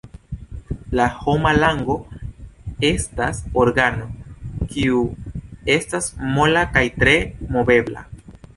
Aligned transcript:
La 0.99 1.03
homa 1.25 1.51
lango 1.57 1.97
estas 2.89 3.41
organo, 3.65 4.09
kiu 4.73 5.05
estas 5.77 6.11
mola 6.39 6.67
kaj 6.79 6.87
tre 6.99 7.17
movebla. 7.57 8.07